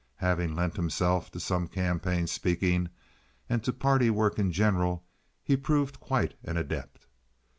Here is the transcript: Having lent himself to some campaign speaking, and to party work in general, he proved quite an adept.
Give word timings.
Having 0.15 0.55
lent 0.55 0.77
himself 0.77 1.29
to 1.29 1.39
some 1.39 1.67
campaign 1.67 2.25
speaking, 2.25 2.89
and 3.47 3.63
to 3.63 3.71
party 3.71 4.09
work 4.09 4.39
in 4.39 4.51
general, 4.51 5.05
he 5.43 5.55
proved 5.55 5.99
quite 5.99 6.33
an 6.43 6.57
adept. 6.57 7.05